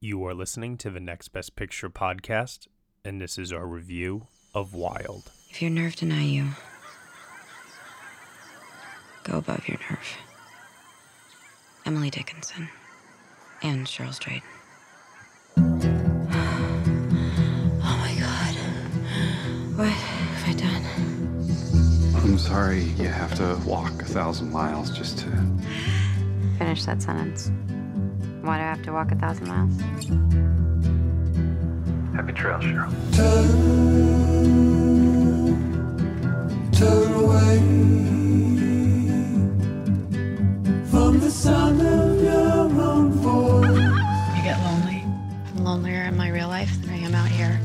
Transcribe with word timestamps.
You 0.00 0.24
are 0.26 0.34
listening 0.34 0.76
to 0.78 0.90
the 0.90 1.00
Next 1.00 1.28
Best 1.30 1.56
Picture 1.56 1.90
podcast, 1.90 2.68
and 3.04 3.20
this 3.20 3.36
is 3.36 3.52
our 3.52 3.66
review 3.66 4.28
of 4.54 4.72
Wild. 4.72 5.32
If 5.50 5.60
your 5.60 5.72
nerve 5.72 5.96
deny 5.96 6.22
you, 6.22 6.50
go 9.24 9.38
above 9.38 9.66
your 9.66 9.78
nerve. 9.90 10.16
Emily 11.84 12.10
Dickinson 12.10 12.68
and 13.60 13.88
Cheryl 13.88 14.14
Strayed. 14.14 14.42
Oh 17.80 17.96
my 17.98 18.14
god. 18.20 18.54
What 19.76 19.88
have 19.88 20.48
I 20.48 20.52
done? 20.58 20.84
I'm 22.22 22.38
sorry 22.38 22.82
you 22.82 23.08
have 23.08 23.34
to 23.36 23.60
walk 23.68 24.02
a 24.02 24.04
thousand 24.04 24.52
miles 24.52 24.90
just 24.96 25.18
to. 25.20 25.58
Finish 26.58 26.84
that 26.84 27.02
sentence. 27.02 27.50
Why 28.42 28.56
do 28.56 28.62
I 28.62 28.66
have 28.66 28.82
to 28.84 28.92
walk 28.92 29.10
a 29.12 29.16
thousand 29.16 29.48
miles? 29.48 29.76
Happy 32.14 32.32
trails, 32.32 32.64
Cheryl. 32.64 32.92
turn 36.72 37.12
away 37.14 37.58
from 40.88 41.18
the 41.18 41.30
sound 41.30 41.80
of 41.82 42.22
your 42.22 42.80
own 42.80 43.10
voice. 43.12 43.76
You 44.36 44.42
get 44.44 44.58
lonely. 44.62 45.02
I'm 45.56 45.64
lonelier 45.64 46.04
in 46.04 46.16
my 46.16 46.28
real 46.28 46.48
life 46.48 46.70
than 46.82 46.90
I 46.90 46.98
am 46.98 47.14
out 47.14 47.28
here. 47.28 47.60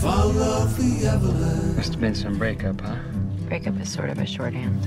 Follow 0.00 0.66
the 0.66 1.06
avalanche. 1.06 1.76
Must 1.76 1.92
have 1.92 2.00
been 2.00 2.14
some 2.14 2.36
breakup, 2.36 2.80
huh? 2.80 2.96
Breakup 3.48 3.80
is 3.80 3.88
sort 3.88 4.10
of 4.10 4.18
a 4.18 4.26
shorthand. 4.26 4.84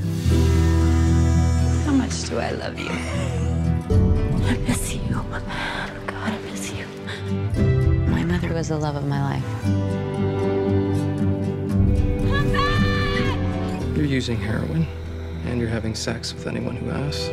How 1.85 1.93
much 1.93 2.23
do 2.23 2.40
I 2.40 2.51
love 2.51 2.77
you? 2.77 2.90
I 5.31 5.39
miss 5.39 5.43
you. 5.91 5.99
God, 6.07 6.33
I 6.33 6.38
miss 6.39 6.71
you. 6.71 6.85
My 8.09 8.23
mother 8.23 8.51
was 8.53 8.70
the 8.70 8.77
love 8.77 8.95
of 8.95 9.05
my 9.05 9.21
life. 9.21 9.45
You're 13.95 14.05
using 14.05 14.37
heroin, 14.37 14.87
and 15.45 15.59
you're 15.59 15.70
having 15.70 15.93
sex 15.93 16.34
with 16.34 16.48
anyone 16.48 16.76
who 16.76 16.89
asks. 16.89 17.27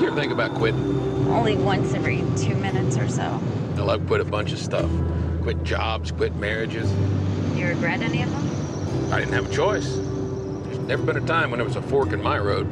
You 0.00 0.06
ever 0.08 0.16
think 0.20 0.32
about 0.32 0.54
quitting? 0.54 0.82
Only 1.28 1.56
once 1.56 1.94
every 1.94 2.24
two 2.36 2.56
minutes 2.56 2.96
or 2.96 3.08
so. 3.08 3.40
Hell, 3.76 3.90
I've 3.90 4.04
quit 4.06 4.20
a 4.20 4.24
bunch 4.24 4.52
of 4.52 4.58
stuff. 4.58 4.90
Quit 5.44 5.62
jobs, 5.62 6.10
quit 6.10 6.34
marriages. 6.36 6.90
You 7.54 7.66
regret 7.66 8.00
any 8.00 8.22
of 8.22 8.30
them? 8.30 9.12
I 9.12 9.18
didn't 9.18 9.34
have 9.34 9.50
a 9.50 9.54
choice. 9.54 9.94
There's 9.94 10.78
never 10.78 11.02
been 11.02 11.18
a 11.18 11.26
time 11.26 11.50
when 11.50 11.58
there 11.58 11.66
was 11.66 11.76
a 11.76 11.82
fork 11.82 12.14
in 12.14 12.22
my 12.22 12.38
road. 12.38 12.66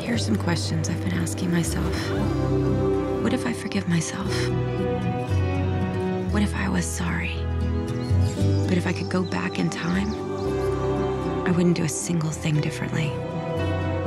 Here 0.00 0.14
are 0.14 0.18
some 0.18 0.36
questions 0.36 0.88
I've 0.88 1.04
been 1.04 1.12
asking 1.12 1.52
myself. 1.52 1.94
What 3.22 3.34
if 3.34 3.44
I 3.44 3.52
forgive 3.52 3.86
myself? 3.88 4.26
What 6.32 6.42
if 6.42 6.56
I 6.56 6.70
was 6.70 6.86
sorry? 6.86 7.34
But 8.66 8.78
if 8.78 8.86
I 8.86 8.94
could 8.94 9.10
go 9.10 9.22
back 9.22 9.58
in 9.58 9.68
time, 9.68 10.14
I 11.46 11.50
wouldn't 11.50 11.76
do 11.76 11.84
a 11.84 11.90
single 11.90 12.30
thing 12.30 12.58
differently. 12.62 13.12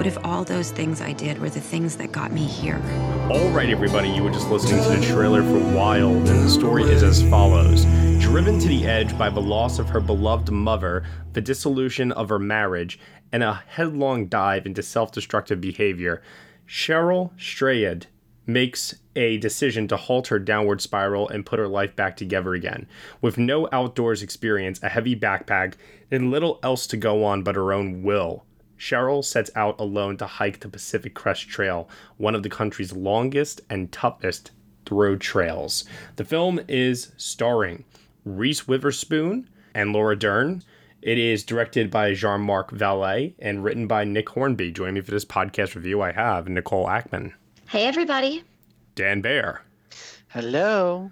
What 0.02 0.08
if 0.08 0.26
all 0.26 0.44
those 0.44 0.72
things 0.72 1.00
I 1.00 1.14
did 1.14 1.38
were 1.38 1.52
the 1.52 1.62
things 1.62 1.96
that 1.98 2.12
got 2.12 2.32
me 2.32 2.44
here? 2.44 2.82
All 3.30 3.52
right, 3.52 3.70
everybody, 3.70 4.10
you 4.10 4.24
were 4.24 4.32
just 4.32 4.50
listening 4.50 4.82
to 4.82 4.90
the 5.00 5.14
trailer 5.14 5.44
for 5.44 5.60
Wild, 5.76 6.28
and 6.28 6.44
the 6.44 6.50
story 6.50 6.86
is 6.86 7.04
as 7.04 7.22
follows. 7.30 7.86
Driven 8.20 8.58
to 8.58 8.68
the 8.68 8.88
edge 8.88 9.16
by 9.16 9.30
the 9.30 9.40
loss 9.40 9.78
of 9.78 9.90
her 9.90 10.00
beloved 10.00 10.50
mother, 10.50 11.04
the 11.34 11.42
dissolution 11.42 12.12
of 12.14 12.30
her 12.30 12.40
marriage, 12.40 13.00
and 13.32 13.44
a 13.44 13.62
headlong 13.68 14.26
dive 14.26 14.66
into 14.66 14.82
self 14.82 15.12
destructive 15.12 15.62
behavior, 15.62 16.24
Cheryl 16.68 17.40
Strayed 17.40 18.08
makes 18.48 18.96
a 19.16 19.38
decision 19.38 19.88
to 19.90 19.98
halt 19.98 20.30
her 20.30 20.40
downward 20.40 20.82
spiral 20.82 21.30
and 21.30 21.46
put 21.46 21.60
her 21.60 21.68
life 21.68 21.96
back 21.96 22.18
together 22.18 22.56
again. 22.56 22.88
With 23.22 23.38
no 23.38 23.70
outdoors 23.72 24.24
experience, 24.24 24.82
a 24.82 24.90
heavy 24.90 25.16
backpack, 25.16 25.76
and 26.10 26.32
little 26.32 26.60
else 26.64 26.88
to 26.88 26.98
go 26.98 27.24
on 27.24 27.44
but 27.44 27.54
her 27.54 27.72
own 27.72 28.02
will, 28.02 28.46
Cheryl 28.82 29.24
sets 29.24 29.52
out 29.56 29.80
alone 29.80 30.18
to 30.18 30.26
hike 30.26 30.60
the 30.60 30.68
Pacific 30.68 31.14
Crest 31.14 31.48
Trail, 31.48 31.88
one 32.18 32.34
of 32.34 32.42
the 32.42 32.50
country's 32.50 32.92
longest 32.92 33.62
and 33.70 33.92
toughest 33.92 34.50
road 34.90 35.22
trails. 35.22 35.86
The 36.16 36.26
film 36.26 36.60
is 36.68 37.12
starring 37.16 37.86
Reese 38.26 38.68
Witherspoon 38.68 39.48
and 39.76 39.94
Laura 39.94 40.18
Dern. 40.18 40.64
It 41.04 41.20
is 41.20 41.44
directed 41.44 41.92
by 41.92 42.14
Jean 42.16 42.42
Marc 42.42 42.72
Vallée 42.72 43.36
and 43.40 43.64
written 43.64 43.86
by 43.86 44.04
Nick 44.04 44.30
Hornby. 44.30 44.72
Joining 44.72 44.96
me 44.96 45.02
for 45.02 45.12
this 45.12 45.26
podcast 45.26 45.76
review, 45.76 46.02
I 46.02 46.12
have 46.12 46.50
Nicole 46.50 46.88
Ackman, 46.88 47.34
Hey, 47.70 47.86
everybody. 47.86 48.44
Dan 48.96 49.22
Bayer, 49.22 49.62
Hello. 50.30 51.12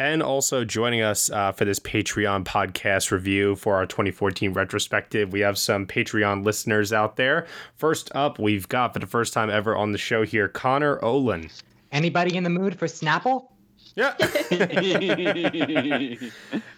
And 0.00 0.22
also 0.22 0.64
joining 0.64 1.02
us 1.02 1.28
uh, 1.28 1.52
for 1.52 1.66
this 1.66 1.78
Patreon 1.78 2.44
podcast 2.44 3.10
review 3.10 3.54
for 3.54 3.74
our 3.74 3.84
2014 3.84 4.54
retrospective. 4.54 5.30
We 5.30 5.40
have 5.40 5.58
some 5.58 5.86
Patreon 5.86 6.42
listeners 6.42 6.90
out 6.90 7.16
there. 7.16 7.46
First 7.76 8.10
up, 8.14 8.38
we've 8.38 8.66
got 8.66 8.94
for 8.94 8.98
the 8.98 9.06
first 9.06 9.34
time 9.34 9.50
ever 9.50 9.76
on 9.76 9.92
the 9.92 9.98
show 9.98 10.22
here, 10.22 10.48
Connor 10.48 10.98
Olen. 11.04 11.50
Anybody 11.92 12.34
in 12.34 12.44
the 12.44 12.50
mood 12.50 12.78
for 12.78 12.86
Snapple? 12.86 13.48
Yeah. 13.94 14.14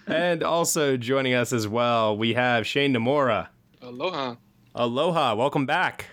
and 0.09 0.43
also 0.43 0.97
joining 0.97 1.35
us 1.35 1.53
as 1.53 1.69
well, 1.69 2.17
we 2.17 2.35
have 2.35 2.67
Cheyne 2.67 2.93
Nomura. 2.93 3.47
Aloha. 3.81 4.35
Aloha, 4.75 5.37
welcome 5.37 5.65
back. 5.65 6.07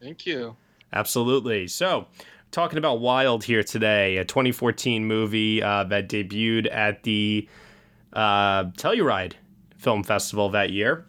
Thank 0.00 0.26
you. 0.26 0.54
Absolutely. 0.92 1.66
So, 1.66 2.06
talking 2.52 2.78
about 2.78 3.00
Wild 3.00 3.44
here 3.44 3.64
today, 3.64 4.18
a 4.18 4.24
2014 4.24 5.04
movie 5.04 5.62
uh, 5.62 5.84
that 5.84 6.08
debuted 6.08 6.72
at 6.72 7.02
the 7.02 7.48
uh, 8.12 8.64
Telluride 8.64 9.32
Film 9.78 10.04
Festival 10.04 10.50
that 10.50 10.70
year. 10.70 11.06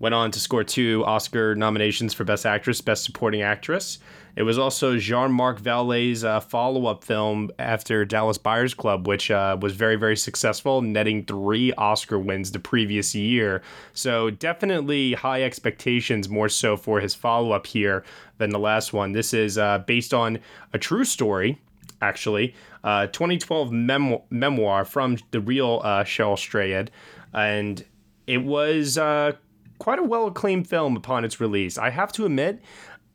Went 0.00 0.14
on 0.14 0.30
to 0.30 0.38
score 0.38 0.62
two 0.62 1.04
Oscar 1.04 1.56
nominations 1.56 2.14
for 2.14 2.22
Best 2.22 2.46
Actress, 2.46 2.80
Best 2.80 3.02
Supporting 3.02 3.42
Actress. 3.42 3.98
It 4.36 4.44
was 4.44 4.56
also 4.56 4.96
Jean 4.96 5.32
Marc 5.32 5.60
Vallée's 5.60 6.22
uh, 6.22 6.38
follow 6.38 6.86
up 6.86 7.02
film 7.02 7.50
after 7.58 8.04
Dallas 8.04 8.38
Buyers 8.38 8.72
Club, 8.72 9.08
which 9.08 9.32
uh, 9.32 9.56
was 9.60 9.74
very, 9.74 9.96
very 9.96 10.16
successful, 10.16 10.80
netting 10.80 11.24
three 11.24 11.72
Oscar 11.72 12.20
wins 12.20 12.52
the 12.52 12.60
previous 12.60 13.16
year. 13.16 13.62
So, 13.94 14.30
definitely 14.30 15.14
high 15.14 15.42
expectations 15.42 16.28
more 16.28 16.48
so 16.48 16.76
for 16.76 17.00
his 17.00 17.16
follow 17.16 17.50
up 17.50 17.66
here 17.66 18.04
than 18.36 18.50
the 18.50 18.60
last 18.60 18.92
one. 18.92 19.10
This 19.10 19.34
is 19.34 19.58
uh, 19.58 19.78
based 19.78 20.14
on 20.14 20.38
a 20.72 20.78
true 20.78 21.04
story, 21.04 21.60
actually, 22.00 22.54
uh, 22.84 23.08
2012 23.08 23.72
memo- 23.72 24.22
memoir 24.30 24.84
from 24.84 25.18
the 25.32 25.40
real 25.40 25.80
uh, 25.82 26.04
Cheryl 26.04 26.38
Strayed. 26.38 26.92
And 27.34 27.84
it 28.28 28.44
was 28.44 28.96
uh, 28.96 29.32
quite 29.78 29.98
a 29.98 30.02
well 30.02 30.26
acclaimed 30.26 30.68
film 30.68 30.96
upon 30.96 31.24
its 31.24 31.40
release. 31.40 31.78
I 31.78 31.90
have 31.90 32.12
to 32.12 32.26
admit, 32.26 32.62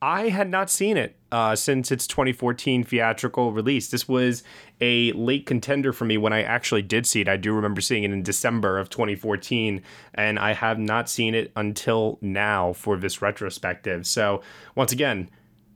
I 0.01 0.29
had 0.29 0.49
not 0.49 0.69
seen 0.69 0.97
it 0.97 1.15
uh, 1.31 1.55
since 1.55 1.89
its 1.89 2.07
2014 2.07 2.83
theatrical 2.83 3.53
release. 3.53 3.89
This 3.89 4.05
was 4.05 4.43
a 4.81 5.13
late 5.13 5.45
contender 5.45 5.93
for 5.93 6.03
me 6.03 6.17
when 6.17 6.33
I 6.33 6.43
actually 6.43 6.81
did 6.81 7.05
see 7.05 7.21
it. 7.21 7.29
I 7.29 7.37
do 7.37 7.53
remember 7.53 7.79
seeing 7.79 8.03
it 8.03 8.11
in 8.11 8.21
December 8.21 8.77
of 8.77 8.89
2014, 8.89 9.81
and 10.13 10.37
I 10.37 10.53
have 10.53 10.77
not 10.77 11.07
seen 11.07 11.33
it 11.33 11.53
until 11.55 12.19
now 12.21 12.73
for 12.73 12.97
this 12.97 13.21
retrospective. 13.21 14.05
So, 14.05 14.41
once 14.75 14.91
again, 14.91 15.29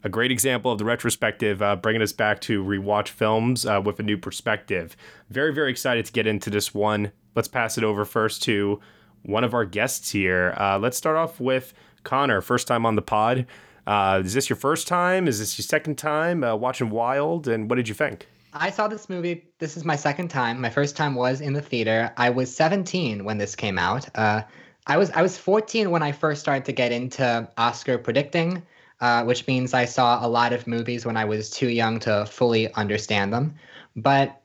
a 0.03 0.09
great 0.09 0.31
example 0.31 0.73
of 0.73 0.77
the 0.77 0.85
retrospective, 0.85 1.61
uh, 1.61 1.77
bringing 1.77 2.01
us 2.01 2.11
back 2.11 2.41
to 2.41 2.61
rewatch 2.61 3.07
films 3.07 3.65
uh, 3.65 3.81
with 3.81 3.97
a 4.01 4.03
new 4.03 4.17
perspective. 4.17 4.97
Very, 5.29 5.53
very 5.53 5.71
excited 5.71 6.05
to 6.05 6.11
get 6.11 6.27
into 6.27 6.49
this 6.49 6.73
one. 6.73 7.13
Let's 7.33 7.47
pass 7.47 7.77
it 7.77 7.85
over 7.85 8.03
first 8.03 8.43
to 8.43 8.81
one 9.23 9.43
of 9.43 9.53
our 9.53 9.65
guests 9.65 10.11
here. 10.11 10.55
Uh, 10.59 10.79
let's 10.79 10.97
start 10.97 11.17
off 11.17 11.39
with 11.39 11.73
Connor, 12.03 12.41
first 12.41 12.67
time 12.67 12.85
on 12.85 12.95
the 12.95 13.01
pod. 13.01 13.45
Uh, 13.85 14.21
is 14.23 14.33
this 14.33 14.49
your 14.49 14.57
first 14.57 14.87
time? 14.87 15.27
Is 15.27 15.39
this 15.39 15.57
your 15.57 15.63
second 15.63 15.97
time 15.97 16.43
uh, 16.43 16.55
watching 16.55 16.89
Wild? 16.89 17.47
And 17.47 17.69
what 17.69 17.77
did 17.77 17.87
you 17.87 17.95
think? 17.95 18.27
I 18.53 18.69
saw 18.69 18.87
this 18.87 19.09
movie. 19.09 19.45
This 19.59 19.77
is 19.77 19.85
my 19.85 19.95
second 19.95 20.29
time. 20.29 20.59
My 20.59 20.69
first 20.69 20.97
time 20.97 21.15
was 21.15 21.41
in 21.41 21.53
the 21.53 21.61
theater. 21.61 22.11
I 22.17 22.29
was 22.29 22.53
17 22.53 23.23
when 23.23 23.37
this 23.37 23.55
came 23.55 23.77
out. 23.77 24.07
Uh, 24.15 24.43
I 24.87 24.97
was 24.97 25.11
I 25.11 25.21
was 25.21 25.37
14 25.37 25.91
when 25.91 26.01
I 26.01 26.11
first 26.11 26.41
started 26.41 26.65
to 26.65 26.71
get 26.71 26.91
into 26.91 27.47
Oscar 27.57 27.97
predicting, 27.97 28.63
uh, 28.99 29.23
which 29.25 29.45
means 29.47 29.73
I 29.73 29.85
saw 29.85 30.25
a 30.25 30.27
lot 30.27 30.53
of 30.53 30.65
movies 30.65 31.05
when 31.05 31.17
I 31.17 31.25
was 31.25 31.49
too 31.49 31.69
young 31.69 31.99
to 32.01 32.25
fully 32.25 32.73
understand 32.73 33.33
them. 33.33 33.55
But 33.95 34.41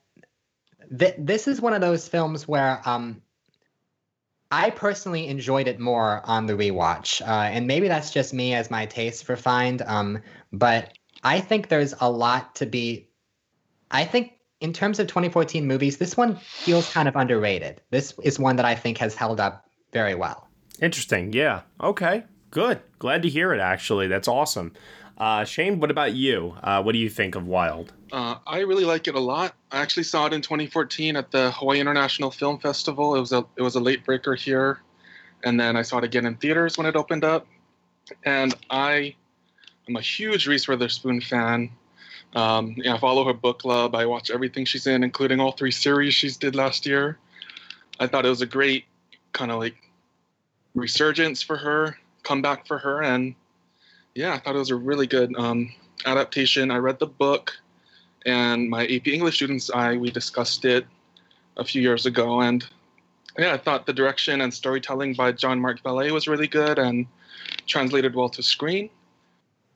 th- 0.96 1.14
this 1.18 1.46
is 1.46 1.60
one 1.60 1.72
of 1.74 1.80
those 1.80 2.08
films 2.08 2.46
where 2.48 2.82
um, 2.84 3.22
I 4.52 4.68
personally 4.68 5.28
enjoyed 5.28 5.66
it 5.66 5.80
more 5.80 6.20
on 6.24 6.44
the 6.44 6.52
rewatch, 6.52 7.22
uh, 7.22 7.24
and 7.24 7.66
maybe 7.66 7.88
that's 7.88 8.10
just 8.10 8.34
me 8.34 8.52
as 8.52 8.70
my 8.70 8.84
taste 8.84 9.26
refined. 9.30 9.80
Um, 9.86 10.22
but 10.52 10.92
I 11.24 11.40
think 11.40 11.68
there's 11.68 11.94
a 12.00 12.10
lot 12.10 12.54
to 12.56 12.66
be. 12.66 13.08
I 13.90 14.04
think 14.04 14.34
in 14.60 14.74
terms 14.74 14.98
of 14.98 15.06
2014 15.06 15.66
movies, 15.66 15.96
this 15.96 16.18
one 16.18 16.36
feels 16.36 16.92
kind 16.92 17.08
of 17.08 17.16
underrated. 17.16 17.80
This 17.90 18.12
is 18.22 18.38
one 18.38 18.56
that 18.56 18.66
I 18.66 18.74
think 18.74 18.98
has 18.98 19.14
held 19.14 19.40
up 19.40 19.64
very 19.90 20.14
well. 20.14 20.48
Interesting. 20.82 21.32
Yeah. 21.32 21.62
Okay. 21.80 22.24
Good. 22.50 22.82
Glad 22.98 23.22
to 23.22 23.30
hear 23.30 23.54
it, 23.54 23.60
actually. 23.60 24.06
That's 24.06 24.28
awesome. 24.28 24.74
Uh, 25.18 25.44
Cheyne, 25.44 25.78
what 25.78 25.90
about 25.90 26.14
you? 26.14 26.54
Uh, 26.62 26.82
what 26.82 26.92
do 26.92 26.98
you 26.98 27.08
think 27.08 27.34
of 27.34 27.46
Wild? 27.46 27.92
Uh, 28.10 28.36
I 28.46 28.60
really 28.60 28.84
like 28.84 29.06
it 29.08 29.14
a 29.14 29.20
lot. 29.20 29.54
I 29.70 29.80
actually 29.80 30.02
saw 30.04 30.26
it 30.26 30.32
in 30.32 30.42
2014 30.42 31.16
at 31.16 31.30
the 31.30 31.50
Hawaii 31.52 31.80
International 31.80 32.30
Film 32.30 32.58
Festival. 32.58 33.14
It 33.14 33.20
was 33.20 33.32
a 33.32 33.44
it 33.56 33.62
was 33.62 33.74
a 33.74 33.80
late 33.80 34.04
breaker 34.04 34.34
here, 34.34 34.80
and 35.44 35.58
then 35.58 35.76
I 35.76 35.82
saw 35.82 35.98
it 35.98 36.04
again 36.04 36.26
in 36.26 36.36
theaters 36.36 36.76
when 36.76 36.86
it 36.86 36.96
opened 36.96 37.24
up. 37.24 37.46
And 38.24 38.54
I 38.70 39.14
am 39.88 39.96
a 39.96 40.00
huge 40.00 40.46
Reese 40.46 40.66
Witherspoon 40.66 41.20
fan. 41.20 41.70
Um, 42.34 42.74
yeah, 42.78 42.94
I 42.94 42.98
follow 42.98 43.24
her 43.24 43.34
book 43.34 43.60
club. 43.60 43.94
I 43.94 44.06
watch 44.06 44.30
everything 44.30 44.64
she's 44.64 44.86
in, 44.86 45.04
including 45.04 45.40
all 45.40 45.52
three 45.52 45.70
series 45.70 46.14
she's 46.14 46.36
did 46.36 46.54
last 46.54 46.86
year. 46.86 47.18
I 48.00 48.06
thought 48.06 48.24
it 48.24 48.30
was 48.30 48.40
a 48.40 48.46
great 48.46 48.84
kind 49.32 49.50
of 49.50 49.58
like 49.58 49.76
resurgence 50.74 51.42
for 51.42 51.56
her, 51.56 51.98
comeback 52.22 52.66
for 52.66 52.78
her, 52.78 53.02
and 53.02 53.34
yeah, 54.14 54.34
I 54.34 54.38
thought 54.38 54.54
it 54.54 54.58
was 54.58 54.70
a 54.70 54.76
really 54.76 55.06
good 55.06 55.34
um, 55.36 55.72
adaptation. 56.04 56.70
I 56.70 56.76
read 56.76 56.98
the 56.98 57.06
book, 57.06 57.52
and 58.26 58.68
my 58.68 58.84
AP 58.84 59.08
English 59.08 59.36
students, 59.36 59.70
I 59.70 59.96
we 59.96 60.10
discussed 60.10 60.64
it 60.64 60.86
a 61.56 61.64
few 61.64 61.82
years 61.82 62.06
ago, 62.06 62.40
and 62.40 62.64
yeah, 63.38 63.54
I 63.54 63.56
thought 63.56 63.86
the 63.86 63.92
direction 63.92 64.40
and 64.40 64.52
storytelling 64.52 65.14
by 65.14 65.32
John 65.32 65.60
Mark 65.60 65.82
Vallée 65.82 66.10
was 66.10 66.28
really 66.28 66.48
good 66.48 66.78
and 66.78 67.06
translated 67.66 68.14
well 68.14 68.28
to 68.30 68.42
screen. 68.42 68.90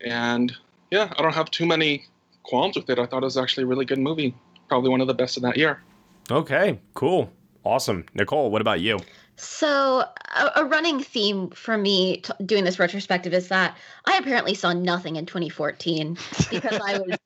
And 0.05 0.55
yeah, 0.91 1.13
I 1.17 1.23
don't 1.23 1.35
have 1.35 1.51
too 1.51 1.67
many 1.67 2.05
qualms 2.43 2.77
with 2.77 2.91
it. 2.91 2.99
I 2.99 3.07
thought 3.07 3.23
it 3.23 3.27
was 3.27 3.39
actually 3.39 3.65
a 3.65 3.67
really 3.67 3.87
good 3.87 3.99
movie, 3.99 4.35
probably 4.69 4.91
one 4.91 5.01
of 5.01 5.07
the 5.07 5.15
best 5.15 5.37
of 5.37 5.43
that 5.45 5.57
year. 5.57 5.83
Okay, 6.31 6.79
cool, 6.95 7.33
awesome. 7.67 8.05
Nicole, 8.15 8.51
what 8.51 8.61
about 8.61 8.81
you? 8.81 8.99
So, 9.37 10.05
a, 10.35 10.53
a 10.57 10.65
running 10.65 11.01
theme 11.01 11.51
for 11.51 11.77
me 11.77 12.19
t- 12.19 12.33
doing 12.45 12.65
this 12.65 12.79
retrospective 12.79 13.35
is 13.35 13.49
that 13.49 13.77
I 14.07 14.17
apparently 14.17 14.55
saw 14.55 14.73
nothing 14.73 15.17
in 15.17 15.27
2014 15.27 16.17
because 16.51 16.81
I 16.85 16.99
was. 16.99 17.19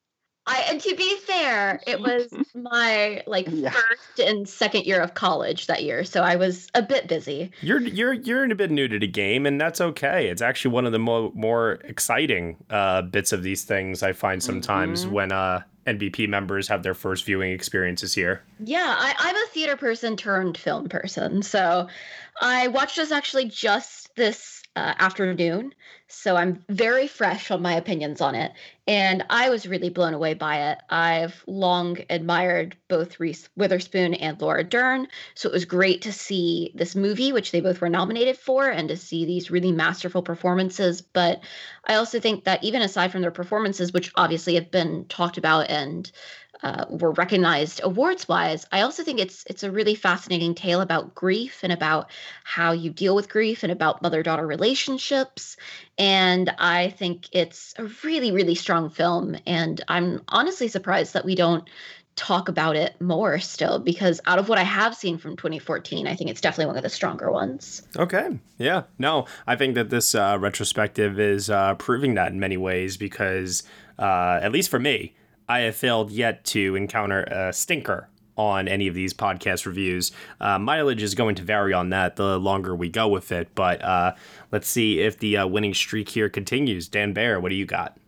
I, 0.47 0.65
and 0.69 0.81
to 0.81 0.95
be 0.97 1.17
fair, 1.19 1.81
it 1.87 2.01
was 2.01 2.33
my 2.55 3.23
like 3.27 3.47
Yeah. 3.51 3.71
first 3.71 4.19
and 4.19 4.49
second 4.49 4.85
year 4.87 5.01
of 5.01 5.15
college 5.15 5.67
that 5.67 5.83
year, 5.85 6.03
so 6.05 6.23
I 6.23 6.37
was 6.37 6.69
a 6.75 6.83
bit 6.83 7.07
busy. 7.09 7.51
You're 7.61 7.81
you're 7.81 8.15
you're 8.15 8.45
a 8.51 8.55
bit 8.55 8.71
new 8.71 8.89
to 8.89 8.99
the 8.99 9.07
game, 9.07 9.47
and 9.47 9.61
that's 9.61 9.81
okay. 9.81 10.29
It's 10.29 10.43
actually 10.43 10.73
one 10.73 10.87
of 10.87 10.93
the 10.93 10.99
mo- 10.99 11.33
more 11.35 11.73
exciting 11.85 12.57
uh, 12.71 13.03
bits 13.03 13.33
of 13.33 13.43
these 13.43 13.65
things 13.65 14.03
I 14.03 14.13
find 14.13 14.43
sometimes 14.43 15.05
Mhm. 15.05 15.11
when 15.11 15.33
uh, 15.33 15.63
NBP 15.87 16.29
members 16.29 16.69
have 16.69 16.83
their 16.83 16.95
first 16.95 17.25
viewing 17.25 17.53
experiences 17.53 18.15
here. 18.15 18.43
Yeah, 18.65 18.95
I, 18.99 19.15
I'm 19.19 19.37
a 19.37 19.47
theater 19.53 19.77
person 19.77 20.17
turned 20.17 20.57
film 20.59 20.89
person. 20.89 21.43
So 21.43 21.87
I 22.41 22.69
watched 22.69 22.97
this 22.97 23.13
actually 23.13 23.47
just 23.49 24.10
this 24.21 24.63
uh, 24.77 24.95
afternoon. 24.99 25.75
So 26.07 26.37
I'm 26.37 26.63
very 26.69 27.07
fresh 27.07 27.51
on 27.51 27.63
my 27.63 27.73
opinions 27.75 28.21
on 28.21 28.35
it. 28.35 28.53
And 28.87 29.25
I 29.31 29.49
was 29.49 29.67
really 29.67 29.89
blown 29.89 30.15
away 30.15 30.35
by 30.35 30.71
it. 30.71 30.79
I've 30.91 31.43
long 31.47 31.99
admired 32.11 32.77
both 32.89 33.19
Reese 33.19 33.49
Witherspoon 33.57 34.15
and 34.15 34.41
Laura 34.41 34.63
Dern. 34.63 35.09
So 35.35 35.49
it 35.49 35.53
was 35.53 35.65
great 35.65 36.03
to 36.03 36.13
see 36.13 36.73
this 36.75 36.95
movie, 36.95 37.33
which 37.33 37.51
they 37.51 37.61
both 37.61 37.81
were 37.81 37.89
nominated 37.89 38.37
for, 38.37 38.69
and 38.69 38.89
to 38.89 38.97
see 38.97 39.25
these 39.25 39.51
really 39.51 39.73
masterful 39.73 40.23
performances. 40.23 41.01
But 41.01 41.41
I 41.85 41.95
also 41.95 42.21
think 42.21 42.45
that 42.45 42.63
even 42.63 42.83
aside 42.83 43.11
from 43.11 43.23
their 43.23 43.31
performances, 43.31 43.93
which 43.93 44.13
obviously 44.17 44.55
have 44.57 44.71
been 44.71 45.07
talked 45.07 45.39
about 45.39 45.71
and 45.71 46.11
uh, 46.63 46.85
were 46.89 47.13
recognized 47.13 47.81
awards 47.83 48.29
wise 48.29 48.67
i 48.73 48.81
also 48.83 49.03
think 49.03 49.19
it's 49.21 49.45
it's 49.47 49.63
a 49.63 49.71
really 49.71 49.95
fascinating 49.95 50.55
tale 50.55 50.81
about 50.81 51.15
grief 51.15 51.61
and 51.63 51.73
about 51.73 52.11
how 52.45 52.73
you 52.73 52.91
deal 52.91 53.15
with 53.15 53.29
grief 53.29 53.63
and 53.63 53.73
about 53.73 54.03
mother 54.03 54.23
daughter 54.23 54.47
relationships 54.47 55.57
and 55.99 56.51
i 56.59 56.91
think 56.91 57.29
it's 57.33 57.75
a 57.79 57.85
really 58.05 58.33
really 58.33 58.55
strong 58.55 58.91
film 58.91 59.37
and 59.47 59.83
i'm 59.89 60.23
honestly 60.29 60.69
surprised 60.69 61.15
that 61.15 61.25
we 61.25 61.35
don't 61.35 61.69
talk 62.17 62.49
about 62.49 62.77
it 62.77 63.01
more 63.01 63.39
still 63.39 63.79
because 63.79 64.21
out 64.27 64.39
of 64.39 64.49
what 64.49 64.59
i 64.59 64.63
have 64.63 64.95
seen 64.95 65.17
from 65.17 65.37
2014 65.37 66.07
i 66.07 66.15
think 66.15 66.29
it's 66.29 66.41
definitely 66.41 66.67
one 66.67 66.77
of 66.77 66.83
the 66.83 66.91
stronger 66.91 67.31
ones 67.31 67.83
Okay. 67.97 68.39
Yeah. 68.59 68.85
No, 68.99 69.27
I 69.47 69.57
think 69.57 69.75
that 69.75 69.91
this 69.91 70.15
uh, 70.15 70.37
retrospective 70.41 71.19
is 71.19 71.51
uh, 71.51 71.75
proving 71.75 72.15
that 72.15 72.33
in 72.33 72.39
many 72.41 72.57
ways 72.57 72.97
because, 72.97 73.63
uh, 73.99 74.39
at 74.43 74.53
least 74.53 74.71
for 74.71 74.79
me, 74.79 75.15
I 75.51 75.63
have 75.63 75.75
failed 75.75 76.13
yet 76.13 76.45
to 76.45 76.77
encounter 76.77 77.25
a 77.25 77.53
stinker 77.53 78.09
on 78.37 78.69
any 78.69 78.87
of 78.87 78.95
these 78.95 79.13
podcast 79.13 79.67
reviews. 79.67 80.13
Uh, 80.41 80.61
mileage 80.61 81.03
is 81.03 81.17
going 81.17 81.35
to 81.35 81.43
vary 81.43 81.73
on 81.73 81.91
that 81.91 82.15
the 82.15 82.39
longer 82.39 82.77
we 82.77 82.89
go 82.89 83.09
with 83.09 83.33
it, 83.33 83.53
but 83.57 83.83
uh, 83.83 84.15
let's 84.53 84.69
see 84.69 85.01
if 85.01 85.19
the 85.19 85.39
uh, 85.39 85.47
winning 85.49 85.75
streak 85.75 86.09
here 86.09 86.29
continues. 86.29 86.89
Dan 86.89 87.13
Bayer, 87.13 87.41
what 87.41 87.49
do 87.49 87.57
you 87.57 87.67
got? 87.67 87.99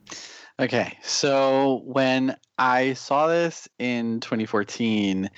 Okay, 0.60 0.96
so 1.02 1.82
when 1.84 2.36
I 2.58 2.92
saw 2.92 3.26
this 3.26 3.68
in 3.80 4.20
2014, 4.20 5.28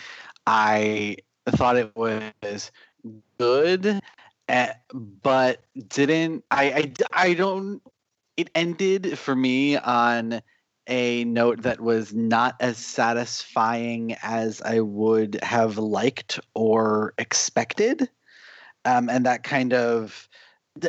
I 0.47 1.17
thought 1.49 1.77
it 1.77 1.97
was 1.97 2.71
good, 3.39 3.99
eh, 4.51 4.73
but 4.93 5.63
didn't. 5.89 6.45
I? 6.51 6.93
I 7.15 7.33
don't. 7.33 7.81
It 8.37 8.51
ended 8.55 9.19
for 9.19 9.35
me 9.35 9.79
on 9.79 10.43
a 10.87 11.25
note 11.25 11.63
that 11.63 11.81
was 11.81 12.13
not 12.15 12.57
as 12.61 12.77
satisfying 12.79 14.17
as 14.23 14.61
I 14.63 14.81
would 14.81 15.39
have 15.43 15.79
liked 15.79 16.41
or 16.55 17.15
expected, 17.19 18.09
um, 18.85 19.09
and 19.09 19.25
that 19.27 19.43
kind 19.43 19.73
of 19.73 20.29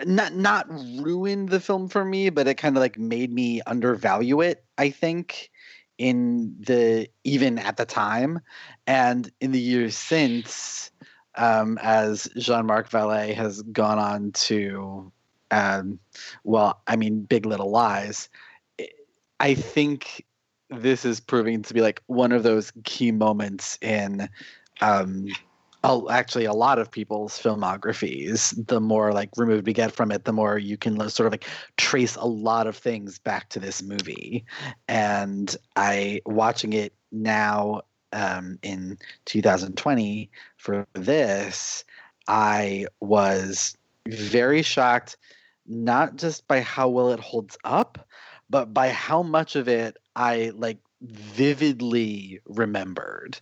not 0.05 0.33
not 0.33 0.67
ruined 0.69 1.49
the 1.49 1.59
film 1.59 1.87
for 1.87 2.03
me, 2.03 2.29
but 2.29 2.47
it 2.47 2.55
kind 2.55 2.75
of 2.75 2.81
like 2.81 2.97
made 2.97 3.31
me 3.31 3.61
undervalue 3.67 4.41
it. 4.41 4.63
I 4.77 4.89
think 4.89 5.51
in 5.97 6.55
the 6.59 7.07
even 7.23 7.57
at 7.59 7.77
the 7.77 7.85
time, 7.85 8.39
and 8.87 9.31
in 9.39 9.51
the 9.51 9.59
years 9.59 9.95
since, 9.95 10.91
um, 11.35 11.77
as 11.81 12.27
Jean-Marc 12.37 12.89
Vallée 12.89 13.33
has 13.33 13.61
gone 13.63 13.99
on 13.99 14.31
to, 14.33 15.11
um, 15.51 15.99
well, 16.43 16.81
I 16.87 16.95
mean, 16.95 17.21
Big 17.21 17.45
Little 17.45 17.71
Lies. 17.71 18.29
I- 19.39 19.55
think 19.55 20.25
this 20.69 21.05
is 21.05 21.19
proving 21.19 21.61
to 21.63 21.73
be 21.73 21.81
like 21.81 22.01
one 22.07 22.31
of 22.31 22.43
those 22.43 22.71
key 22.83 23.11
moments 23.11 23.77
in 23.81 24.27
um, 24.81 25.27
actually 26.09 26.45
a 26.45 26.53
lot 26.53 26.79
of 26.79 26.89
people's 26.89 27.39
filmographies. 27.39 28.53
The 28.67 28.79
more 28.81 29.13
like 29.13 29.29
removed 29.37 29.67
we 29.67 29.73
get 29.73 29.91
from 29.91 30.11
it 30.11 30.25
the 30.25 30.33
more 30.33 30.57
you 30.57 30.77
can 30.77 30.97
sort 31.09 31.27
of 31.27 31.33
like 31.33 31.45
trace 31.77 32.15
a 32.15 32.25
lot 32.25 32.67
of 32.67 32.75
things 32.75 33.19
back 33.19 33.49
to 33.49 33.59
this 33.59 33.83
movie. 33.83 34.45
And 34.87 35.55
i 35.75 36.21
watching 36.25 36.73
it 36.73 36.93
now 37.11 37.81
um, 38.13 38.57
in 38.63 38.97
2020 39.25 40.29
for 40.57 40.87
this 40.93 41.83
i 42.27 42.85
was 43.01 43.77
very 44.07 44.61
shocked 44.61 45.17
not 45.67 46.15
just 46.15 46.47
by 46.47 46.61
how 46.61 46.87
well 46.87 47.11
it 47.11 47.19
holds 47.19 47.57
up 47.63 48.07
but 48.49 48.73
by 48.73 48.89
how 48.89 49.21
much 49.23 49.55
of 49.55 49.67
it 49.67 49.97
i 50.15 50.51
like 50.55 50.79
vividly 51.01 52.39
remembered 52.45 53.39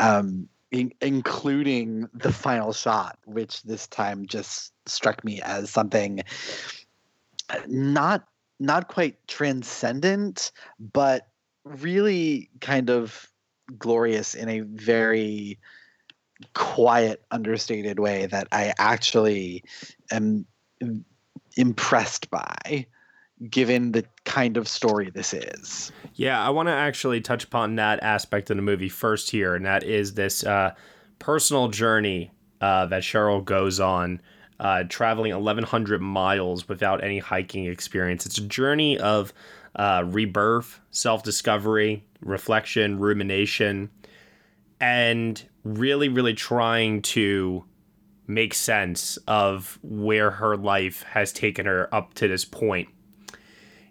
um, 0.00 0.48
in- 0.72 0.94
including 1.00 2.08
the 2.14 2.32
final 2.32 2.72
shot, 2.72 3.18
which 3.26 3.62
this 3.62 3.86
time 3.86 4.26
just 4.26 4.72
struck 4.86 5.22
me 5.24 5.40
as 5.42 5.70
something 5.70 6.22
uh, 7.50 7.58
not 7.68 8.24
not 8.58 8.88
quite 8.88 9.16
transcendent, 9.26 10.52
but 10.78 11.28
really 11.64 12.48
kind 12.60 12.90
of 12.90 13.28
glorious 13.76 14.34
in 14.34 14.48
a 14.48 14.60
very 14.60 15.58
quiet, 16.54 17.24
understated 17.30 17.98
way 17.98 18.26
that 18.26 18.46
I 18.52 18.72
actually 18.78 19.64
am 20.12 20.46
impressed 21.56 22.30
by, 22.30 22.86
given 23.50 23.92
the 23.92 24.04
kind 24.24 24.56
of 24.56 24.68
story 24.68 25.10
this 25.10 25.34
is. 25.34 25.92
Yeah, 26.14 26.44
I 26.44 26.50
want 26.50 26.68
to 26.68 26.72
actually 26.72 27.20
touch 27.20 27.44
upon 27.44 27.76
that 27.76 28.02
aspect 28.02 28.50
of 28.50 28.56
the 28.56 28.62
movie 28.62 28.88
first 28.88 29.30
here, 29.30 29.54
and 29.54 29.64
that 29.66 29.82
is 29.82 30.14
this 30.14 30.44
uh, 30.44 30.74
personal 31.18 31.68
journey 31.68 32.30
uh, 32.60 32.86
that 32.86 33.02
Cheryl 33.02 33.44
goes 33.44 33.80
on, 33.80 34.20
uh, 34.60 34.84
traveling 34.88 35.32
1,100 35.32 36.00
miles 36.00 36.68
without 36.68 37.02
any 37.02 37.18
hiking 37.18 37.66
experience. 37.66 38.26
It's 38.26 38.38
a 38.38 38.46
journey 38.46 38.98
of 38.98 39.32
uh, 39.74 40.04
rebirth, 40.06 40.80
self 40.90 41.22
discovery, 41.22 42.04
reflection, 42.20 42.98
rumination, 42.98 43.90
and 44.80 45.42
really, 45.64 46.08
really 46.08 46.34
trying 46.34 47.02
to 47.02 47.64
make 48.26 48.54
sense 48.54 49.16
of 49.26 49.78
where 49.82 50.30
her 50.30 50.56
life 50.56 51.02
has 51.02 51.32
taken 51.32 51.66
her 51.66 51.92
up 51.94 52.14
to 52.14 52.28
this 52.28 52.44
point. 52.44 52.88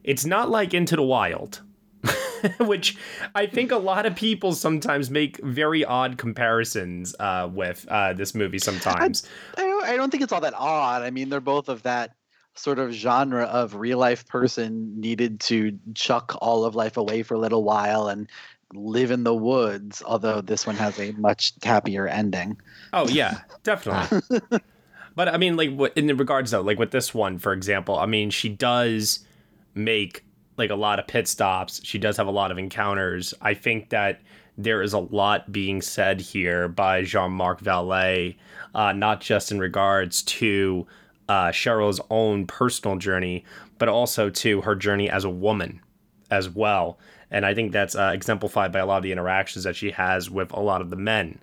It's 0.03 0.25
not 0.25 0.49
like 0.49 0.73
Into 0.73 0.95
the 0.95 1.03
Wild. 1.03 1.61
which 2.59 2.97
I 3.35 3.45
think 3.45 3.71
a 3.71 3.77
lot 3.77 4.07
of 4.07 4.15
people 4.15 4.53
sometimes 4.53 5.11
make 5.11 5.37
very 5.43 5.85
odd 5.85 6.17
comparisons 6.17 7.15
uh, 7.19 7.47
with 7.51 7.85
uh, 7.89 8.13
this 8.13 8.33
movie 8.33 8.57
sometimes. 8.57 9.29
I, 9.55 9.61
I, 9.61 9.65
don't, 9.65 9.83
I 9.83 9.95
don't 9.95 10.09
think 10.09 10.23
it's 10.23 10.33
all 10.33 10.41
that 10.41 10.55
odd. 10.55 11.03
I 11.03 11.11
mean, 11.11 11.29
they're 11.29 11.39
both 11.39 11.69
of 11.69 11.83
that 11.83 12.15
sort 12.55 12.79
of 12.79 12.91
genre 12.91 13.43
of 13.43 13.75
real 13.75 13.97
life 13.97 14.27
person 14.27 14.99
needed 14.99 15.39
to 15.39 15.77
chuck 15.93 16.35
all 16.41 16.65
of 16.65 16.75
life 16.75 16.97
away 16.97 17.23
for 17.23 17.35
a 17.35 17.39
little 17.39 17.63
while 17.63 18.07
and 18.07 18.27
live 18.73 19.11
in 19.11 19.23
the 19.23 19.33
woods 19.33 20.01
although 20.05 20.39
this 20.41 20.65
one 20.65 20.75
has 20.75 20.97
a 20.99 21.11
much 21.13 21.53
happier 21.63 22.07
ending 22.07 22.57
oh 22.93 23.07
yeah 23.09 23.39
definitely 23.63 24.39
but 25.15 25.27
i 25.27 25.37
mean 25.37 25.57
like 25.57 25.71
in 25.97 26.07
regards 26.15 26.51
though 26.51 26.61
like 26.61 26.79
with 26.79 26.91
this 26.91 27.13
one 27.13 27.37
for 27.37 27.51
example 27.51 27.97
i 27.99 28.05
mean 28.05 28.29
she 28.29 28.47
does 28.47 29.25
make 29.73 30.25
like 30.57 30.69
a 30.69 30.75
lot 30.75 30.99
of 30.99 31.07
pit 31.07 31.27
stops. 31.27 31.81
She 31.83 31.97
does 31.97 32.17
have 32.17 32.27
a 32.27 32.31
lot 32.31 32.51
of 32.51 32.57
encounters. 32.57 33.33
I 33.41 33.53
think 33.53 33.89
that 33.89 34.21
there 34.57 34.81
is 34.81 34.93
a 34.93 34.99
lot 34.99 35.51
being 35.51 35.81
said 35.81 36.21
here 36.21 36.67
by 36.67 37.03
jean-marc 37.03 37.61
vallée 37.61 38.35
uh, 38.75 38.91
not 38.91 39.21
just 39.21 39.51
in 39.51 39.59
regards 39.59 40.21
to 40.23 40.85
uh, 41.29 41.47
cheryl's 41.47 42.01
own 42.09 42.45
personal 42.45 42.97
journey 42.97 43.45
but 43.77 43.87
also 43.87 44.29
to 44.29 44.61
her 44.61 44.75
journey 44.75 45.09
as 45.09 45.23
a 45.23 45.29
woman 45.29 45.81
as 46.29 46.49
well. 46.49 46.99
And 47.29 47.45
I 47.45 47.53
think 47.53 47.71
that's 47.71 47.95
uh, 47.95 48.11
exemplified 48.13 48.71
by 48.71 48.79
a 48.79 48.85
lot 48.85 48.97
of 48.97 49.03
the 49.03 49.11
interactions 49.11 49.63
that 49.65 49.75
she 49.75 49.91
has 49.91 50.29
with 50.29 50.51
a 50.53 50.59
lot 50.59 50.81
of 50.81 50.89
the 50.89 50.95
men 50.95 51.39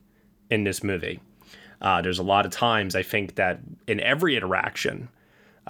in 0.50 0.64
this 0.64 0.82
movie. 0.82 1.20
Uh, 1.80 2.02
there's 2.02 2.18
a 2.18 2.24
lot 2.24 2.46
of 2.46 2.52
times 2.52 2.96
I 2.96 3.02
think 3.02 3.36
that 3.36 3.60
in 3.86 4.00
every 4.00 4.36
interaction, 4.36 5.08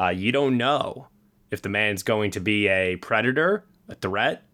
uh, 0.01 0.09
you 0.09 0.33
don't 0.33 0.57
know 0.57 1.09
if 1.51 1.63
the 1.63 1.69
man's 1.69 2.03
going 2.03 2.31
to 2.33 2.41
be 2.41 2.69
a 2.69 2.97
predator, 2.97 3.65
a 3.89 3.95
threat, 3.95 4.45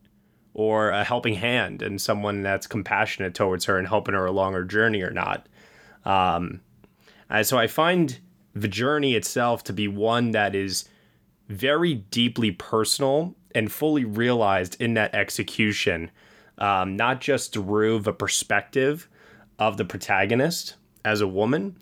or 0.55 0.91
a 0.91 1.03
helping 1.03 1.35
hand 1.35 1.83
and 1.83 2.01
someone 2.01 2.43
that's 2.43 2.67
compassionate 2.67 3.35
towards 3.35 3.65
her 3.65 3.79
and 3.79 3.89
helping 3.89 4.15
her 4.15 4.27
along 4.27 4.53
her 4.53 4.65
journey 4.65 5.03
or 5.03 5.11
not. 5.11 5.49
Um, 6.05 6.61
and 7.29 7.47
so 7.47 7.59
I 7.59 7.67
find 7.67 8.19
the 8.55 8.69
journey 8.69 9.15
itself 9.15 9.65
to 9.65 9.73
be 9.73 9.89
one 9.89 10.31
that 10.31 10.55
is 10.55 10.89
very 11.49 11.95
deeply 11.95 12.53
personal 12.53 13.35
and 13.55 13.71
fully 13.71 14.05
realized 14.05 14.81
in 14.81 14.95
that 14.95 15.15
execution, 15.15 16.11
um, 16.59 16.97
not 16.97 17.21
just 17.21 17.53
through 17.53 17.99
the 18.01 18.13
perspective 18.13 19.09
of 19.59 19.77
the 19.77 19.85
protagonist 19.85 20.77
as 21.05 21.21
a 21.21 21.27
woman, 21.27 21.77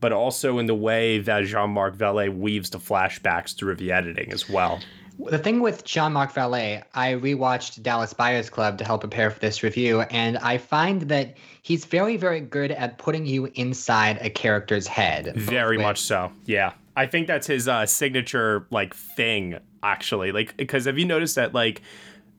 but 0.00 0.12
also 0.12 0.58
in 0.58 0.66
the 0.66 0.74
way 0.74 1.18
that 1.18 1.44
Jean 1.44 1.70
Marc 1.70 1.96
Vallée 1.96 2.34
weaves 2.34 2.70
the 2.70 2.78
flashbacks 2.78 3.56
through 3.56 3.76
the 3.76 3.92
editing 3.92 4.32
as 4.32 4.48
well. 4.48 4.80
The 5.18 5.38
thing 5.38 5.60
with 5.60 5.84
Jean 5.84 6.12
Marc 6.12 6.32
Vallée, 6.32 6.84
I 6.94 7.14
rewatched 7.14 7.82
Dallas 7.82 8.12
Buyers 8.12 8.48
Club 8.48 8.78
to 8.78 8.84
help 8.84 9.00
prepare 9.00 9.30
for 9.32 9.40
this 9.40 9.64
review, 9.64 10.02
and 10.02 10.38
I 10.38 10.58
find 10.58 11.02
that 11.02 11.36
he's 11.62 11.84
very, 11.84 12.16
very 12.16 12.40
good 12.40 12.70
at 12.70 12.98
putting 12.98 13.26
you 13.26 13.46
inside 13.54 14.18
a 14.20 14.30
character's 14.30 14.86
head. 14.86 15.32
Very 15.34 15.76
much 15.76 16.00
so. 16.00 16.30
Yeah. 16.44 16.72
I 16.96 17.06
think 17.06 17.26
that's 17.26 17.46
his 17.46 17.68
uh, 17.68 17.86
signature 17.86 18.66
like 18.70 18.94
thing 18.94 19.58
actually. 19.82 20.32
Like 20.32 20.56
because 20.56 20.84
have 20.86 20.98
you 20.98 21.04
noticed 21.04 21.36
that 21.36 21.54
like 21.54 21.82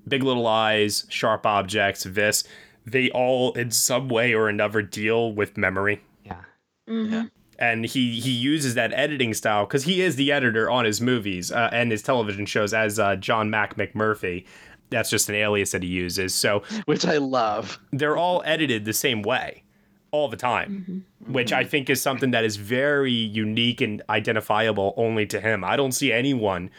Big 0.07 0.23
Little 0.23 0.43
Lies, 0.43 1.05
Sharp 1.09 1.45
Objects, 1.45 2.03
this 2.03 2.43
they 2.85 3.09
all 3.11 3.53
in 3.53 3.71
some 3.71 4.09
way 4.09 4.33
or 4.33 4.49
another 4.49 4.81
deal 4.81 5.31
with 5.31 5.57
memory. 5.57 6.01
Yeah. 6.25 6.41
Mm-hmm. 6.89 7.13
Yeah. 7.13 7.25
And 7.59 7.85
he 7.85 8.19
he 8.19 8.31
uses 8.31 8.73
that 8.75 8.93
editing 8.93 9.33
style 9.33 9.65
because 9.65 9.83
he 9.83 10.01
is 10.01 10.15
the 10.15 10.31
editor 10.31 10.69
on 10.69 10.85
his 10.85 11.01
movies 11.01 11.51
uh, 11.51 11.69
and 11.71 11.91
his 11.91 12.01
television 12.01 12.45
shows 12.45 12.73
as 12.73 12.97
uh, 12.99 13.17
John 13.17 13.49
Mac 13.49 13.75
McMurphy. 13.75 14.45
That's 14.89 15.09
just 15.09 15.29
an 15.29 15.35
alias 15.35 15.71
that 15.71 15.83
he 15.83 15.89
uses. 15.89 16.33
So 16.33 16.63
which 16.85 17.05
I 17.05 17.17
love. 17.17 17.77
They're 17.91 18.17
all 18.17 18.41
edited 18.45 18.85
the 18.85 18.93
same 18.93 19.21
way 19.21 19.63
all 20.11 20.29
the 20.29 20.37
time, 20.37 20.85
Mm-hmm. 20.89 21.33
which 21.33 21.51
I 21.53 21.63
think 21.65 21.89
is 21.89 22.01
something 22.01 22.31
that 22.31 22.43
is 22.43 22.55
very 22.55 23.11
unique 23.11 23.81
and 23.81 24.01
identifiable 24.09 24.95
only 24.97 25.27
to 25.27 25.39
him. 25.39 25.63
I 25.63 25.75
don't 25.75 25.91
see 25.91 26.11
anyone 26.11 26.71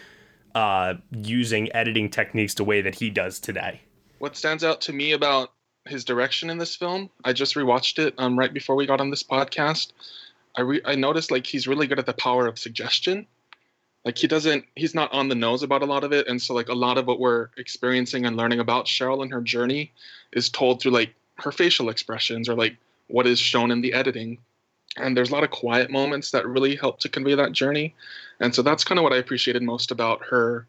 uh, 0.57 0.95
using 1.13 1.71
editing 1.73 2.09
techniques 2.11 2.55
the 2.55 2.65
way 2.65 2.81
that 2.81 2.97
he 2.97 3.11
does 3.11 3.39
today. 3.39 3.83
What 4.19 4.37
stands 4.37 4.65
out 4.65 4.81
to 4.83 4.93
me 4.93 5.13
about 5.13 5.53
his 5.87 6.05
direction 6.05 6.51
in 6.51 6.59
this 6.59 6.75
film, 6.75 7.11
I 7.25 7.33
just 7.33 7.55
rewatched 7.55 7.99
it 8.05 8.15
um, 8.19 8.37
right 8.37 8.53
before 8.53 8.75
we 8.75 8.87
got 8.87 9.01
on 9.01 9.11
this 9.11 9.23
podcast. 9.23 9.93
I 10.57 10.63
re- 10.63 10.83
I 10.85 10.95
noticed 10.95 11.31
like 11.31 11.47
he's 11.47 11.69
really 11.69 11.87
good 11.87 11.99
at 11.99 12.07
the 12.07 12.13
power 12.13 12.47
of 12.47 12.59
suggestion. 12.59 13.27
Like 14.05 14.17
he 14.17 14.27
doesn't, 14.27 14.65
he's 14.77 14.95
not 14.95 15.13
on 15.13 15.29
the 15.29 15.35
nose 15.35 15.63
about 15.63 15.83
a 15.83 15.87
lot 15.87 16.05
of 16.05 16.13
it, 16.13 16.27
and 16.27 16.41
so 16.41 16.55
like 16.55 16.69
a 16.69 16.75
lot 16.75 16.97
of 16.97 17.07
what 17.07 17.21
we're 17.21 17.49
experiencing 17.59 18.25
and 18.25 18.37
learning 18.37 18.61
about 18.61 18.87
Cheryl 18.87 19.23
and 19.23 19.31
her 19.33 19.43
journey 19.43 19.93
is 20.33 20.49
told 20.49 20.81
through 20.81 20.93
like 20.93 21.15
her 21.37 21.53
facial 21.53 21.91
expressions 21.91 22.49
or 22.49 22.55
like 22.55 22.77
what 23.09 23.27
is 23.27 23.39
shown 23.39 23.71
in 23.71 23.81
the 23.83 23.93
editing. 23.93 24.39
And 24.97 25.17
there's 25.17 25.31
a 25.31 25.33
lot 25.33 25.45
of 25.45 25.51
quiet 25.51 25.91
moments 25.91 26.31
that 26.31 26.47
really 26.47 26.77
help 26.77 26.99
to 27.01 27.09
convey 27.09 27.35
that 27.35 27.53
journey. 27.53 27.95
And 28.41 28.55
so 28.55 28.63
that's 28.63 28.85
kind 28.85 28.99
of 28.99 29.05
what 29.05 29.13
I 29.13 29.19
appreciated 29.19 29.63
most 29.63 29.91
about 29.91 30.25
her 30.27 30.67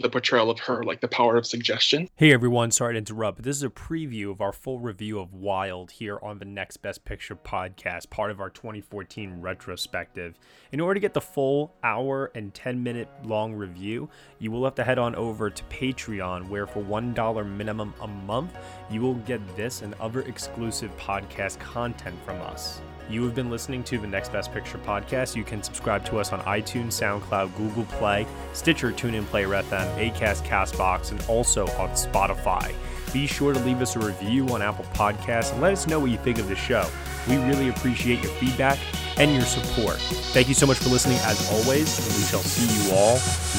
the 0.00 0.10
portrayal 0.10 0.50
of 0.50 0.58
her, 0.60 0.82
like 0.82 1.00
the 1.00 1.08
power 1.08 1.36
of 1.36 1.46
suggestion. 1.46 2.08
Hey 2.16 2.32
everyone, 2.32 2.70
sorry 2.70 2.94
to 2.94 2.98
interrupt, 2.98 3.38
but 3.38 3.44
this 3.44 3.56
is 3.56 3.62
a 3.62 3.68
preview 3.68 4.30
of 4.30 4.40
our 4.40 4.52
full 4.52 4.78
review 4.78 5.18
of 5.18 5.32
Wild 5.32 5.90
here 5.90 6.18
on 6.22 6.38
the 6.38 6.44
Next 6.44 6.78
Best 6.78 7.04
Picture 7.04 7.36
podcast, 7.36 8.10
part 8.10 8.30
of 8.30 8.40
our 8.40 8.50
2014 8.50 9.40
retrospective. 9.40 10.38
In 10.72 10.80
order 10.80 10.94
to 10.94 11.00
get 11.00 11.14
the 11.14 11.20
full 11.20 11.74
hour 11.82 12.30
and 12.34 12.52
10 12.54 12.82
minute 12.82 13.08
long 13.24 13.54
review, 13.54 14.08
you 14.38 14.50
will 14.50 14.64
have 14.64 14.74
to 14.76 14.84
head 14.84 14.98
on 14.98 15.14
over 15.14 15.50
to 15.50 15.64
Patreon, 15.64 16.48
where 16.48 16.66
for 16.66 16.82
$1 16.82 17.56
minimum 17.56 17.94
a 18.00 18.06
month, 18.06 18.56
you 18.90 19.00
will 19.00 19.14
get 19.14 19.40
this 19.56 19.82
and 19.82 19.94
other 19.94 20.22
exclusive 20.22 20.96
podcast 20.96 21.58
content 21.58 22.16
from 22.24 22.40
us. 22.42 22.80
You 23.10 23.24
have 23.24 23.34
been 23.34 23.50
listening 23.50 23.82
to 23.84 23.98
the 23.98 24.06
Next 24.06 24.30
Best 24.30 24.52
Picture 24.52 24.78
podcast. 24.78 25.34
You 25.34 25.42
can 25.42 25.64
subscribe 25.64 26.04
to 26.04 26.18
us 26.18 26.32
on 26.32 26.40
iTunes, 26.42 26.92
SoundCloud, 26.92 27.56
Google 27.56 27.84
Play, 27.86 28.24
Stitcher, 28.52 28.92
TuneIn, 28.92 29.24
Player 29.26 29.48
FM, 29.48 30.12
Acast, 30.12 30.46
Castbox, 30.46 31.10
and 31.10 31.20
also 31.26 31.66
on 31.72 31.90
Spotify. 31.90 32.72
Be 33.12 33.26
sure 33.26 33.52
to 33.52 33.58
leave 33.60 33.82
us 33.82 33.96
a 33.96 33.98
review 33.98 34.48
on 34.50 34.62
Apple 34.62 34.84
Podcasts 34.94 35.52
and 35.52 35.60
let 35.60 35.72
us 35.72 35.88
know 35.88 35.98
what 35.98 36.10
you 36.10 36.18
think 36.18 36.38
of 36.38 36.48
the 36.48 36.54
show. 36.54 36.88
We 37.28 37.36
really 37.38 37.68
appreciate 37.68 38.22
your 38.22 38.32
feedback 38.34 38.78
and 39.18 39.34
your 39.34 39.42
support. 39.42 39.96
Thank 40.32 40.46
you 40.46 40.54
so 40.54 40.66
much 40.66 40.78
for 40.78 40.88
listening 40.88 41.18
as 41.22 41.50
always, 41.50 41.98
and 41.98 42.16
we 42.16 42.22
shall 42.22 42.40
see 42.40 42.88
you 42.88 42.94
all 42.94 43.14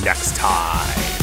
next 0.05 0.38
time. 0.38 1.20